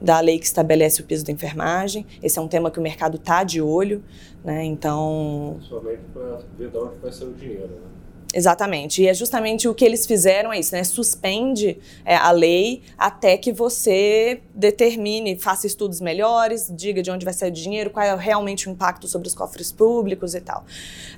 da 0.00 0.20
lei 0.20 0.38
que 0.38 0.46
estabelece 0.46 1.00
o 1.00 1.04
piso 1.04 1.24
da 1.24 1.32
enfermagem. 1.32 2.06
Esse 2.22 2.38
é 2.38 2.42
um 2.42 2.48
tema 2.48 2.70
que 2.70 2.78
o 2.78 2.82
mercado 2.82 3.16
está 3.16 3.42
de 3.42 3.60
olho, 3.60 4.02
né? 4.44 4.64
Então. 4.64 5.56
Principalmente 5.58 6.02
para 6.12 6.40
ver 6.56 6.70
de 6.70 6.76
onde 6.76 6.98
vai 6.98 7.12
ser 7.12 7.24
o 7.24 7.32
dinheiro, 7.32 7.68
né? 7.68 7.97
Exatamente. 8.34 9.02
E 9.02 9.08
é 9.08 9.14
justamente 9.14 9.66
o 9.68 9.74
que 9.74 9.82
eles 9.82 10.06
fizeram 10.06 10.52
é 10.52 10.60
isso, 10.60 10.74
né? 10.74 10.84
Suspende 10.84 11.78
é, 12.04 12.14
a 12.14 12.30
lei 12.30 12.82
até 12.98 13.38
que 13.38 13.52
você 13.52 14.42
determine, 14.54 15.38
faça 15.38 15.66
estudos 15.66 15.98
melhores, 15.98 16.70
diga 16.70 17.02
de 17.02 17.10
onde 17.10 17.24
vai 17.24 17.32
sair 17.32 17.48
o 17.48 17.52
dinheiro, 17.52 17.88
qual 17.88 18.04
é 18.04 18.14
realmente 18.14 18.68
o 18.68 18.70
impacto 18.70 19.08
sobre 19.08 19.28
os 19.28 19.34
cofres 19.34 19.72
públicos 19.72 20.34
e 20.34 20.42
tal. 20.42 20.66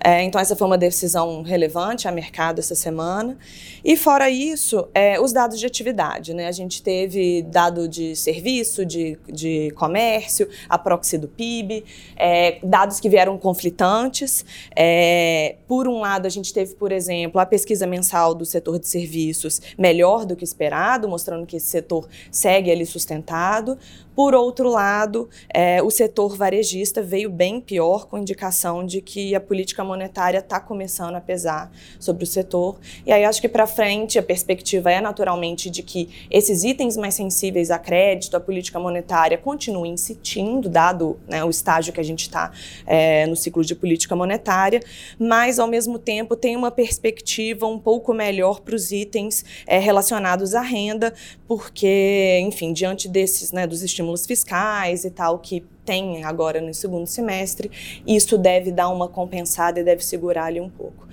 É, 0.03 0.23
então, 0.23 0.41
essa 0.41 0.55
foi 0.55 0.67
uma 0.67 0.79
decisão 0.79 1.43
relevante 1.43 2.07
a 2.07 2.13
mercado 2.13 2.61
essa 2.61 2.77
semana. 2.77 3.37
E 3.85 3.97
fora 3.97 4.31
isso, 4.31 4.87
é, 4.95 5.21
os 5.21 5.33
dados 5.33 5.59
de 5.59 5.67
atividade, 5.67 6.33
né? 6.33 6.47
A 6.47 6.53
gente 6.53 6.81
teve 6.81 7.43
dado 7.43 7.89
de 7.89 8.15
serviço, 8.15 8.87
de, 8.87 9.19
de 9.27 9.73
comércio, 9.73 10.49
a 10.69 10.79
proxy 10.79 11.19
do 11.19 11.27
PIB, 11.27 11.85
é, 12.17 12.61
dados 12.63 13.01
que 13.01 13.09
vieram 13.09 13.37
conflitantes. 13.37 14.45
É, 14.77 15.57
por 15.67 15.89
um 15.89 15.99
lado, 15.99 16.27
a 16.27 16.31
gente 16.31 16.53
teve, 16.53 16.77
por 16.77 16.93
exemplo, 16.93 17.00
exemplo, 17.01 17.41
a 17.41 17.47
pesquisa 17.47 17.87
mensal 17.87 18.35
do 18.35 18.45
setor 18.45 18.79
de 18.79 18.87
serviços 18.87 19.61
melhor 19.77 20.25
do 20.25 20.37
que 20.37 20.45
esperado, 20.45 21.09
mostrando 21.09 21.47
que 21.47 21.57
esse 21.57 21.67
setor 21.67 22.09
segue 22.31 22.71
ali 22.71 22.87
sustentado. 22.87 23.77
Por 24.21 24.35
outro 24.35 24.69
lado, 24.69 25.31
é, 25.49 25.83
o 25.83 25.89
setor 25.89 26.37
varejista 26.37 27.01
veio 27.01 27.31
bem 27.31 27.59
pior, 27.59 28.07
com 28.07 28.19
indicação 28.19 28.85
de 28.85 29.01
que 29.01 29.35
a 29.35 29.41
política 29.41 29.83
monetária 29.83 30.41
está 30.41 30.61
começando 30.61 31.15
a 31.15 31.23
pesar 31.23 31.73
sobre 31.99 32.25
o 32.25 32.27
setor. 32.27 32.79
E 33.07 33.11
aí 33.11 33.25
acho 33.25 33.41
que 33.41 33.49
para 33.49 33.67
frente 33.67 34.19
a 34.19 34.23
perspectiva 34.23 34.93
é 34.93 35.01
naturalmente 35.01 35.71
de 35.71 35.83
que 35.83 36.29
esses 36.31 36.65
itens 36.65 36.99
mais 36.99 37.15
sensíveis 37.15 37.71
a 37.71 37.79
crédito, 37.79 38.37
a 38.37 38.41
política 38.41 38.79
monetária 38.79 39.39
continue 39.39 39.89
insistindo, 39.89 40.69
dado 40.69 41.19
né, 41.27 41.43
o 41.43 41.49
estágio 41.49 41.91
que 41.91 42.01
a 42.01 42.05
gente 42.05 42.21
está 42.21 42.53
é, 42.87 43.27
no 43.27 43.35
ciclo 43.35 43.65
de 43.65 43.75
política 43.75 44.15
monetária, 44.15 44.83
mas 45.19 45.59
ao 45.59 45.67
mesmo 45.67 45.99
tempo 45.99 46.37
tem 46.37 46.57
uma 46.57 46.71
perspectiva 46.71 47.67
um 47.67 47.79
pouco 47.79 48.13
melhor 48.13 48.61
para 48.61 48.75
os 48.75 48.93
itens 48.93 49.47
é, 49.67 49.79
relacionados 49.79 50.55
à 50.55 50.61
renda, 50.61 51.15
porque, 51.49 52.39
enfim, 52.43 52.75
diante 52.75 53.09
desses, 53.09 53.51
né, 53.51 53.67
dos 53.67 53.83
estímulos 53.83 54.10
estímulos 54.15 54.27
fiscais 54.27 55.05
e 55.05 55.11
tal 55.11 55.39
que 55.39 55.65
tem 55.85 56.25
agora 56.25 56.61
no 56.61 56.73
segundo 56.73 57.07
semestre, 57.07 57.71
isso 58.07 58.37
deve 58.37 58.71
dar 58.71 58.89
uma 58.89 59.09
compensada 59.09 59.81
e 59.81 59.85
deve 59.85 60.05
segurar 60.05 60.45
ali 60.45 60.61
um 60.61 60.71
pouco. 60.71 61.09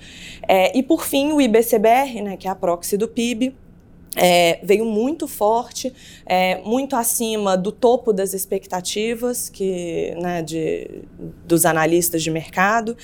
É, 0.46 0.76
e 0.76 0.82
por 0.82 1.04
fim, 1.04 1.32
o 1.32 1.40
IBCBR, 1.40 2.22
né, 2.22 2.36
que 2.36 2.46
é 2.46 2.50
a 2.50 2.54
proxy 2.54 2.96
do 2.96 3.08
PIB, 3.08 3.54
é, 4.16 4.58
veio 4.62 4.84
muito 4.84 5.28
forte, 5.28 5.92
é, 6.24 6.60
muito 6.62 6.96
acima 6.96 7.56
do 7.56 7.70
topo 7.70 8.12
das 8.12 8.32
expectativas 8.32 9.48
que, 9.48 10.14
né, 10.20 10.42
de, 10.42 11.02
dos 11.46 11.66
analistas 11.66 12.22
de 12.22 12.30
mercado, 12.30 12.96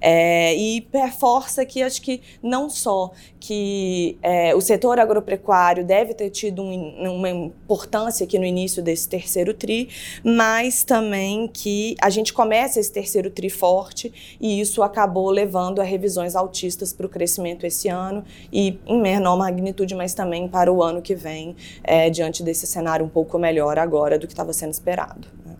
é, 0.00 0.56
e 0.56 0.86
reforça 0.92 1.64
que 1.64 1.82
acho 1.82 2.02
que 2.02 2.20
não 2.42 2.68
só 2.68 3.12
que 3.40 4.18
é, 4.22 4.54
o 4.54 4.60
setor 4.60 4.98
agropecuário 4.98 5.84
deve 5.84 6.12
ter 6.12 6.30
tido 6.30 6.62
um, 6.62 7.16
uma 7.16 7.30
importância 7.30 8.24
aqui 8.24 8.38
no 8.38 8.44
início 8.44 8.82
desse 8.82 9.08
terceiro 9.08 9.54
TRI, 9.54 9.88
mas 10.24 10.82
também 10.82 11.48
que 11.48 11.94
a 12.00 12.10
gente 12.10 12.32
começa 12.32 12.80
esse 12.80 12.92
terceiro 12.92 13.30
TRI 13.30 13.48
forte 13.48 14.12
e 14.40 14.60
isso 14.60 14.82
acabou 14.82 15.30
levando 15.30 15.80
a 15.80 15.84
revisões 15.84 16.34
altistas 16.34 16.92
para 16.92 17.06
o 17.06 17.08
crescimento 17.08 17.64
esse 17.64 17.88
ano 17.88 18.24
e 18.52 18.78
em 18.86 19.00
menor 19.00 19.36
magnitude, 19.36 19.94
mas 19.94 20.14
também 20.14 20.47
para 20.48 20.72
o 20.72 20.82
ano 20.82 21.02
que 21.02 21.14
vem, 21.14 21.54
é, 21.84 22.10
diante 22.10 22.42
desse 22.42 22.66
cenário 22.66 23.04
um 23.04 23.08
pouco 23.08 23.38
melhor 23.38 23.78
agora 23.78 24.18
do 24.18 24.26
que 24.26 24.32
estava 24.32 24.52
sendo 24.52 24.72
esperado. 24.72 25.28
Né? 25.44 25.54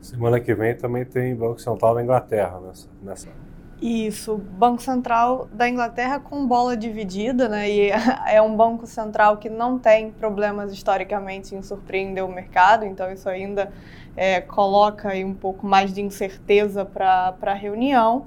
Semana 0.00 0.40
que 0.40 0.54
vem 0.54 0.74
também 0.74 1.04
tem 1.04 1.34
Banco 1.34 1.60
Central 1.60 1.94
da 1.94 2.02
Inglaterra 2.02 2.60
nessa. 2.60 2.88
nessa. 3.02 3.28
Isso, 3.80 4.36
Banco 4.36 4.82
Central 4.82 5.48
da 5.52 5.68
Inglaterra 5.68 6.18
com 6.18 6.44
bola 6.46 6.76
dividida, 6.76 7.48
né? 7.48 7.70
E 7.70 7.90
é 8.26 8.42
um 8.42 8.56
banco 8.56 8.86
central 8.86 9.36
que 9.36 9.48
não 9.48 9.78
tem 9.78 10.10
problemas 10.10 10.72
historicamente 10.72 11.54
em 11.54 11.62
surpreender 11.62 12.24
o 12.24 12.28
mercado, 12.28 12.84
então 12.84 13.12
isso 13.12 13.28
ainda 13.28 13.72
é, 14.16 14.40
coloca 14.40 15.10
aí 15.10 15.24
um 15.24 15.34
pouco 15.34 15.64
mais 15.64 15.92
de 15.92 16.00
incerteza 16.02 16.84
para 16.84 17.36
a 17.40 17.54
reunião 17.54 18.26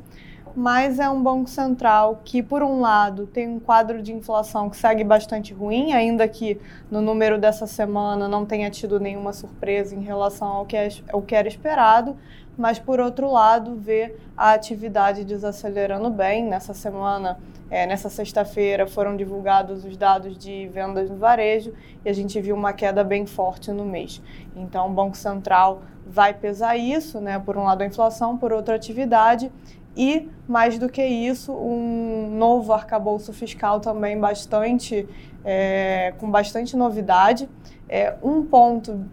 mas 0.56 1.00
é 1.00 1.10
um 1.10 1.22
banco 1.22 1.50
central 1.50 2.22
que, 2.24 2.42
por 2.44 2.62
um 2.64 2.80
lado, 2.82 3.26
tem 3.28 3.48
um 3.48 3.60
quadro 3.60 4.02
de 4.02 4.14
inflação 4.14 4.70
que 4.70 4.78
segue 4.78 5.04
bastante 5.04 5.54
ruim, 5.54 5.94
ainda 5.94 6.28
que 6.28 6.60
no 6.90 7.02
número 7.02 7.38
dessa 7.38 7.66
semana 7.66 8.28
não 8.28 8.46
tenha 8.46 8.70
tido 8.70 9.00
nenhuma 9.00 9.34
surpresa 9.34 9.96
em 9.96 10.02
relação 10.02 10.48
ao 10.48 10.66
que, 10.66 10.76
é, 10.76 10.90
ao 11.12 11.22
que 11.22 11.36
era 11.36 11.48
esperado, 11.48 12.18
mas, 12.58 12.78
por 12.78 13.00
outro 13.00 13.32
lado, 13.32 13.76
vê 13.76 14.16
a 14.36 14.54
atividade 14.54 15.24
desacelerando 15.24 16.10
bem. 16.10 16.44
Nessa 16.44 16.74
semana, 16.74 17.40
é, 17.70 17.88
nessa 17.88 18.10
sexta-feira, 18.10 18.86
foram 18.86 19.16
divulgados 19.16 19.86
os 19.86 19.96
dados 19.96 20.38
de 20.38 20.68
vendas 20.68 21.10
no 21.10 21.16
varejo 21.16 21.74
e 22.04 22.10
a 22.10 22.14
gente 22.14 22.40
viu 22.42 22.56
uma 22.56 22.74
queda 22.74 23.04
bem 23.04 23.26
forte 23.26 23.72
no 23.72 23.86
mês. 23.86 24.22
Então, 24.56 24.88
o 24.88 24.92
Banco 24.92 25.16
Central 25.16 25.82
vai 26.06 26.34
pesar 26.34 26.76
isso, 26.76 27.22
né? 27.22 27.40
Por 27.40 27.58
um 27.58 27.64
lado, 27.64 27.82
a 27.82 27.86
inflação, 27.86 28.38
por 28.38 28.52
outra, 28.52 28.76
a 28.76 28.78
atividade 28.78 29.52
e, 29.96 30.30
mais 30.48 30.78
do 30.78 30.90
que 30.90 31.04
isso, 31.04 31.54
um 31.54 32.30
novo 32.38 32.72
arcabouço 32.72 33.34
fiscal 33.34 33.80
também 33.80 34.20
bastante, 34.20 35.08
é, 35.44 36.14
com 36.18 36.30
bastante 36.30 36.78
novidade. 36.78 37.50
É, 37.90 38.16
um 38.24 38.44
ponto 38.44 39.06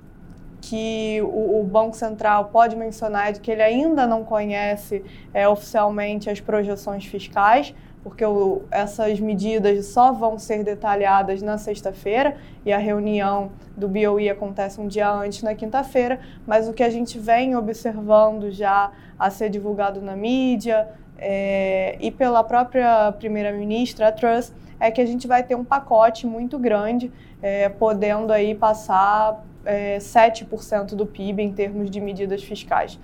que 0.61 1.21
o, 1.23 1.61
o, 1.61 1.65
Banco 1.65 1.97
Central 1.97 2.47
pode 2.47 2.77
mencionar 2.77 3.31
é 3.31 3.33
que 3.33 3.51
ele 3.51 3.63
ainda 3.63 4.07
não 4.07 4.25
conhece 4.25 5.05
é, 5.33 5.49
oficialmente 5.49 6.29
as 6.29 6.41
projeções 6.41 7.05
fiscais, 7.05 7.75
porque 8.03 8.25
o, 8.25 8.63
essas 8.71 9.21
medidas 9.21 9.87
só 9.87 10.13
vão 10.13 10.39
ser 10.39 10.65
detalhadas 10.65 11.43
na 11.43 11.59
sexta-feira 11.59 12.37
e 12.65 12.73
a 12.73 12.79
reunião 12.79 13.51
do 13.77 13.89
BOE 13.89 14.29
acontece 14.29 14.81
um 14.81 14.89
dia 14.89 15.11
antes, 15.11 15.43
na 15.43 15.55
quinta-feira, 15.55 16.21
mas 16.47 16.69
o 16.69 16.73
que 16.73 16.83
a 16.83 16.91
gente 16.91 17.19
vem 17.19 17.57
observando 17.57 18.51
já 18.51 18.93
a 19.19 19.31
ser 19.31 19.51
divulgado 19.51 20.01
na 20.01 20.17
mídia 20.17 20.89
é, 21.19 21.97
e 22.01 22.11
pela 22.11 22.45
própria 22.45 23.13
primeira-ministra, 23.13 24.09
a 24.09 24.13
Truss, 24.13 24.53
é 24.79 24.91
que 24.91 25.01
a 25.01 25.07
gente 25.07 25.27
vai 25.27 25.43
ter 25.43 25.57
um 25.57 25.65
pacote 25.65 26.27
muito 26.27 26.59
grande, 26.59 27.11
é, 27.43 27.69
podendo 27.69 28.33
aí 28.33 28.55
passar 28.55 29.45
é, 29.65 29.99
7% 29.99 30.95
do 30.95 31.05
PIB 31.05 31.43
em 31.43 31.53
termos 31.53 31.91
de 31.91 32.01
medidas 32.01 32.43
fiscais. 32.45 32.99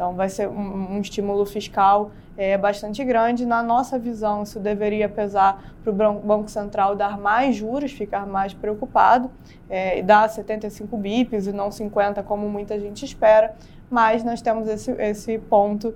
Então, 0.00 0.14
vai 0.14 0.30
ser 0.30 0.48
um, 0.48 0.94
um 0.94 1.00
estímulo 1.02 1.44
fiscal 1.44 2.10
é, 2.34 2.56
bastante 2.56 3.04
grande. 3.04 3.44
Na 3.44 3.62
nossa 3.62 3.98
visão, 3.98 4.44
isso 4.44 4.58
deveria 4.58 5.10
pesar 5.10 5.74
para 5.84 5.90
o 5.90 6.14
Banco 6.20 6.48
Central 6.48 6.96
dar 6.96 7.18
mais 7.18 7.54
juros, 7.54 7.92
ficar 7.92 8.26
mais 8.26 8.54
preocupado, 8.54 9.30
é, 9.68 10.00
dar 10.00 10.26
75 10.26 10.96
bips 10.96 11.46
e 11.46 11.52
não 11.52 11.70
50, 11.70 12.22
como 12.22 12.48
muita 12.48 12.80
gente 12.80 13.04
espera. 13.04 13.54
Mas 13.90 14.24
nós 14.24 14.40
temos 14.40 14.66
esse, 14.68 14.90
esse 14.92 15.38
ponto 15.38 15.94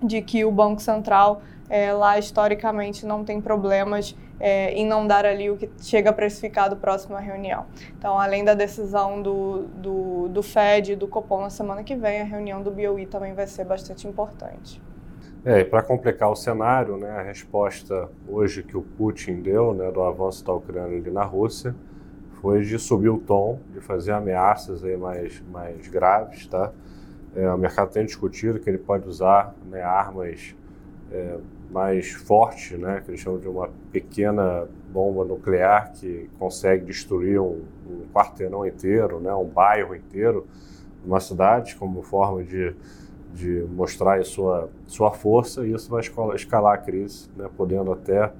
de 0.00 0.22
que 0.22 0.44
o 0.44 0.52
Banco 0.52 0.80
Central 0.80 1.42
é, 1.72 1.90
lá 1.90 2.18
historicamente 2.18 3.06
não 3.06 3.24
tem 3.24 3.40
problemas 3.40 4.14
é, 4.38 4.74
em 4.74 4.86
não 4.86 5.06
dar 5.06 5.24
ali 5.24 5.48
o 5.48 5.56
que 5.56 5.70
chega 5.80 6.12
precificado 6.12 6.76
próximo 6.76 7.16
à 7.16 7.18
reunião. 7.18 7.64
Então, 7.96 8.18
além 8.18 8.44
da 8.44 8.52
decisão 8.52 9.22
do, 9.22 9.62
do, 9.76 10.28
do 10.28 10.42
FED 10.42 10.92
e 10.92 10.96
do 10.96 11.08
Copom 11.08 11.40
na 11.40 11.48
semana 11.48 11.82
que 11.82 11.96
vem, 11.96 12.20
a 12.20 12.24
reunião 12.24 12.62
do 12.62 12.70
BOE 12.70 13.06
também 13.06 13.32
vai 13.32 13.46
ser 13.46 13.64
bastante 13.64 14.06
importante. 14.06 14.82
É, 15.46 15.60
e 15.60 15.64
para 15.64 15.82
complicar 15.82 16.30
o 16.30 16.36
cenário, 16.36 16.98
né, 16.98 17.08
a 17.08 17.22
resposta 17.22 18.06
hoje 18.28 18.62
que 18.62 18.76
o 18.76 18.82
Putin 18.82 19.40
deu, 19.40 19.72
né, 19.72 19.90
do 19.90 20.02
avanço 20.02 20.44
da 20.44 20.52
Ucrânia 20.52 20.98
ali 20.98 21.10
na 21.10 21.24
Rússia, 21.24 21.74
foi 22.42 22.60
de 22.60 22.78
subir 22.78 23.08
o 23.08 23.16
tom, 23.16 23.60
de 23.72 23.80
fazer 23.80 24.12
ameaças 24.12 24.84
aí 24.84 24.98
mais, 24.98 25.42
mais 25.50 25.88
graves, 25.88 26.46
tá? 26.46 26.70
É, 27.34 27.48
o 27.50 27.56
mercado 27.56 27.90
tem 27.90 28.04
discutido 28.04 28.60
que 28.60 28.68
ele 28.68 28.76
pode 28.76 29.08
usar 29.08 29.54
né, 29.70 29.82
armas 29.82 30.54
é, 31.10 31.38
mais 31.72 32.12
fortes, 32.12 32.78
né, 32.78 33.00
que 33.02 33.10
eles 33.10 33.20
chamam 33.20 33.40
de 33.40 33.48
uma 33.48 33.70
pequena 33.90 34.68
bomba 34.92 35.24
nuclear 35.24 35.92
que 35.92 36.28
consegue 36.38 36.84
destruir 36.84 37.40
um, 37.40 37.62
um 37.88 38.06
quarteirão 38.12 38.66
inteiro, 38.66 39.18
né, 39.18 39.32
um 39.34 39.46
bairro 39.46 39.94
inteiro, 39.94 40.46
uma 41.04 41.18
cidade, 41.18 41.74
como 41.76 42.02
forma 42.02 42.44
de, 42.44 42.74
de 43.34 43.66
mostrar 43.70 44.20
a 44.20 44.24
sua, 44.24 44.68
sua 44.86 45.10
força, 45.10 45.66
e 45.66 45.72
isso 45.72 45.90
vai 45.90 46.02
escalar 46.34 46.74
a 46.74 46.78
crise, 46.78 47.30
né, 47.36 47.48
podendo 47.56 47.90
até 47.90 48.30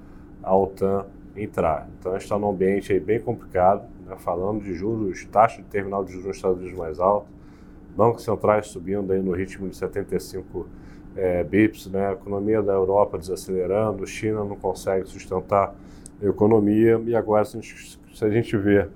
a 0.43 0.55
OTAN 0.55 1.07
entrar. 1.35 1.89
Então, 1.99 2.12
a 2.12 2.17
gente 2.17 2.25
está 2.25 2.39
num 2.39 2.51
ambiente 2.51 2.93
aí 2.93 3.01
bem 3.01 3.19
complicado, 3.19 3.89
né, 4.07 4.15
falando 4.19 4.62
de 4.62 4.75
juros, 4.75 5.25
taxa 5.25 5.62
de 5.62 5.69
terminal 5.69 6.05
de 6.05 6.12
juros 6.12 6.27
nos 6.27 6.37
Estados 6.37 6.59
Unidos 6.59 6.77
mais 6.79 7.01
alta, 7.01 7.27
bancos 7.97 8.25
centrais 8.25 8.67
subindo 8.67 9.11
aí 9.11 9.23
no 9.23 9.33
ritmo 9.33 9.69
de 9.69 9.77
75 9.77 10.67
é, 11.16 11.45
bips, 11.45 11.87
né? 11.87 12.09
a 12.09 12.12
economia 12.12 12.62
da 12.62 12.73
Europa 12.73 13.19
desacelerando, 13.19 14.07
China 14.07 14.45
não 14.45 14.57
consegue 14.57 15.07
sustentar 15.09 15.75
a 16.23 16.26
economia 16.26 17.00
e 17.04 17.14
agora 17.14 17.45
se 17.45 17.57
a 17.57 17.61
gente, 17.61 17.99
se 18.14 18.25
a 18.25 18.31
gente 18.31 18.57
vê 18.57 18.88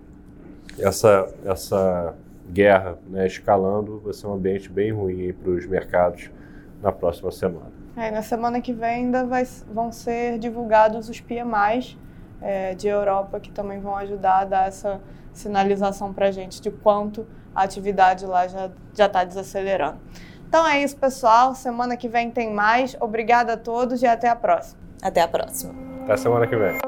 essa, 0.79 1.33
essa 1.45 2.15
guerra 2.51 2.99
né, 3.09 3.27
escalando, 3.27 4.01
vai 4.01 4.13
ser 4.13 4.27
um 4.27 4.35
ambiente 4.35 4.69
bem 4.69 4.93
ruim 4.93 5.33
para 5.33 5.51
os 5.51 5.67
mercados 5.67 6.31
na 6.83 6.93
próxima 6.93 7.31
semana. 7.31 7.73
É, 7.97 8.11
na 8.11 8.23
semana 8.23 8.61
que 8.61 8.73
vem 8.73 9.07
ainda 9.07 9.25
vai, 9.25 9.45
vão 9.73 9.91
ser 9.91 10.39
divulgados 10.39 11.09
os 11.09 11.21
PMIs 11.21 11.97
é, 12.41 12.75
de 12.75 12.89
Europa 12.89 13.41
que 13.41 13.51
também 13.51 13.81
vão 13.81 13.97
ajudar 13.97 14.41
a 14.41 14.45
dar 14.45 14.69
essa 14.69 15.01
sinalização 15.33 16.13
para 16.13 16.29
a 16.29 16.31
gente 16.31 16.61
de 16.61 16.71
quanto 16.71 17.27
a 17.55 17.63
atividade 17.63 18.27
lá 18.27 18.47
já 18.47 19.07
está 19.07 19.25
desacelerando. 19.25 19.99
Então 20.49 20.67
é 20.67 20.83
isso, 20.83 20.97
pessoal. 20.97 21.55
Semana 21.55 21.97
que 21.97 22.09
vem 22.09 22.31
tem 22.31 22.53
mais. 22.53 22.97
Obrigada 23.01 23.55
a 23.55 23.57
todos 23.57 24.03
e 24.03 24.07
até 24.07 24.29
a 24.29 24.37
próxima. 24.37 24.81
Até 25.03 25.21
a 25.21 25.29
próxima. 25.29 25.75
Até 26.05 26.17
semana 26.17 26.47
que 26.47 26.57
vem. 26.57 26.79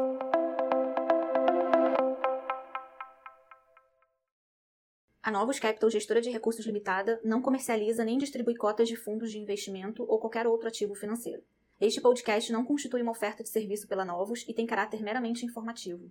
A 5.22 5.30
Novos 5.30 5.58
Capital, 5.58 5.90
gestora 5.90 6.22
de 6.22 6.30
recursos 6.30 6.64
limitada, 6.64 7.20
não 7.22 7.42
comercializa 7.42 8.04
nem 8.04 8.16
distribui 8.16 8.54
cotas 8.54 8.88
de 8.88 8.96
fundos 8.96 9.30
de 9.30 9.38
investimento 9.38 10.02
ou 10.08 10.18
qualquer 10.18 10.46
outro 10.46 10.68
ativo 10.68 10.94
financeiro. 10.94 11.42
Este 11.80 12.00
podcast 12.00 12.50
não 12.50 12.64
constitui 12.64 13.02
uma 13.02 13.12
oferta 13.12 13.42
de 13.42 13.48
serviço 13.48 13.86
pela 13.86 14.04
Novos 14.04 14.44
e 14.48 14.54
tem 14.54 14.66
caráter 14.66 15.02
meramente 15.02 15.44
informativo. 15.44 16.10